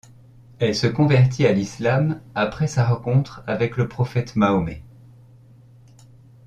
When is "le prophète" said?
3.77-4.35